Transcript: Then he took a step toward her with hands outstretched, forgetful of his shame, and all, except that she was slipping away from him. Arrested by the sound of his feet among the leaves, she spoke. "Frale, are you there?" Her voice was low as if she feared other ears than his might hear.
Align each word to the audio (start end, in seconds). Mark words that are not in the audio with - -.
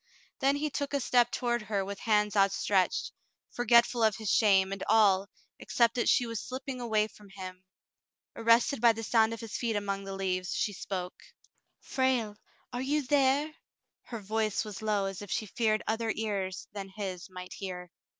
Then 0.39 0.55
he 0.55 0.71
took 0.71 0.95
a 0.95 0.99
step 0.99 1.29
toward 1.29 1.61
her 1.61 1.85
with 1.85 1.99
hands 1.99 2.35
outstretched, 2.35 3.11
forgetful 3.51 4.01
of 4.03 4.15
his 4.15 4.31
shame, 4.31 4.71
and 4.71 4.83
all, 4.89 5.29
except 5.59 5.93
that 5.93 6.09
she 6.09 6.25
was 6.25 6.41
slipping 6.41 6.81
away 6.81 7.07
from 7.07 7.29
him. 7.35 7.63
Arrested 8.35 8.81
by 8.81 8.93
the 8.93 9.03
sound 9.03 9.31
of 9.31 9.41
his 9.41 9.55
feet 9.55 9.75
among 9.75 10.05
the 10.05 10.15
leaves, 10.15 10.55
she 10.55 10.73
spoke. 10.73 11.21
"Frale, 11.81 12.35
are 12.73 12.81
you 12.81 13.03
there?" 13.05 13.53
Her 14.05 14.21
voice 14.21 14.65
was 14.65 14.81
low 14.81 15.05
as 15.05 15.21
if 15.21 15.29
she 15.29 15.45
feared 15.45 15.83
other 15.87 16.11
ears 16.15 16.67
than 16.73 16.89
his 16.89 17.29
might 17.29 17.53
hear. 17.53 17.91